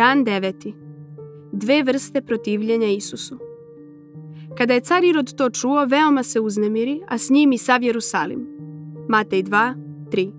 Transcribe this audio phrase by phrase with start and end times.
[0.00, 0.74] Dan deveti.
[1.52, 3.38] Dve vrste protivljenja Isusu.
[4.58, 8.46] Kada je car Irod to čuo, veoma se uznemiri, a s njim i sav Jerusalim.
[9.08, 9.74] Matej 2,
[10.10, 10.32] 3.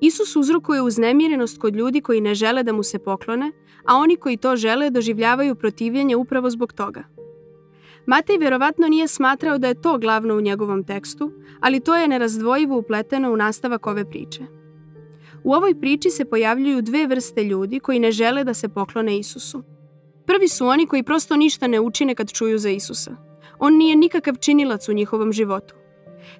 [0.00, 3.52] Isus uzrokuje uznemirenost kod ljudi koji ne žele da mu se poklone,
[3.84, 7.04] a oni koji to žele doživljavaju protivljenje upravo zbog toga.
[8.06, 12.78] Matej verovatno nije smatrao da je to glavno u njegovom tekstu, ali to je nerazdvojivo
[12.78, 14.57] upleteno u nastavak ove priče.
[15.44, 19.62] U ovoj priči se pojavljuju dve vrste ljudi koji ne žele da se poklone Isusu.
[20.26, 23.16] Prvi su oni koji prosto ništa ne učine kad čuju za Isusa.
[23.58, 25.74] On nije nikakav činilac u njihovom životu.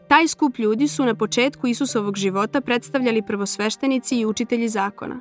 [0.08, 5.20] Taj skup ljudi su na početku Isusovog života predstavljali prvosveštenici i učitelji zakona.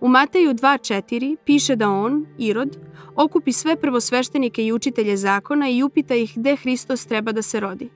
[0.00, 2.78] U Mateju 2.4 piše da on, Irod,
[3.16, 7.90] okupi sve prvosveštenike i učitelje zakona i upita ih gde Hristos treba da se rodi.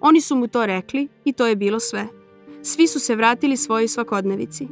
[0.00, 2.17] Oni su mu to rekli i to je bilo sve.
[2.68, 4.68] Svi su se vratili svojoj svakodnevici.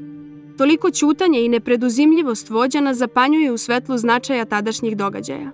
[0.59, 5.50] Toliko ćutanje i nepreduzimljivost vođana zapanjuje u svetlu značaja tadašnjih događaja.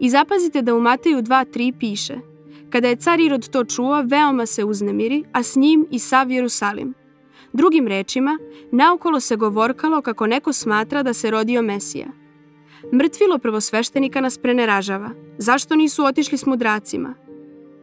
[0.00, 2.14] I zapazite da u Mateju 2.3 piše
[2.70, 6.94] Kada je car Irod to čuo, veoma se uznemiri, a s njim i sav Jerusalim.
[7.52, 8.38] Drugim rečima,
[8.72, 12.06] naokolo se govorkalo kako neko smatra da se rodio Mesija.
[12.92, 15.10] Mrtvilo prvosveštenika nas preneražava.
[15.38, 17.14] Zašto nisu otišli s mudracima?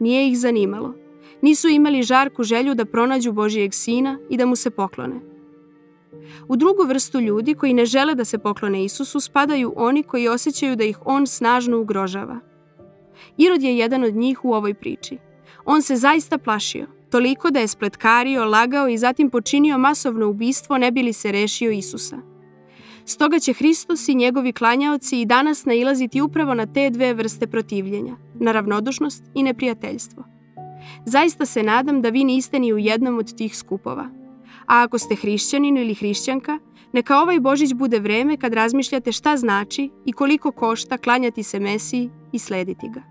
[0.00, 1.03] Nije ih zanimalo.
[1.44, 5.20] Nisu imali žarku želju da pronađu Božijeg sina i da mu se poklone.
[6.48, 10.76] U drugu vrstu ljudi koji ne žele da se poklone Isusu spadaju oni koji osjećaju
[10.76, 12.40] da ih on snažno ugrožava.
[13.36, 15.18] Irod je jedan od njih u ovoj priči.
[15.64, 20.90] On se zaista plašio, toliko da je spletkario, lagao i zatim počinio masovno ubistvo ne
[20.90, 22.16] bili se rešio Isusa.
[23.04, 28.16] Stoga će Hristos i njegovi klanjaoci i danas nailaziti upravo na te dve vrste protivljenja,
[28.34, 30.33] na ravnodušnost i neprijateljstvo.
[31.06, 34.08] Zaista se nadam da vi niste ni u jednom od tih skupova.
[34.66, 36.58] A ako ste hrišćanin ili hrišćanka,
[36.92, 42.10] neka ovaj Božić bude vreme kad razmišljate šta znači i koliko košta klanjati se Mesiji
[42.32, 43.02] i slediti ga.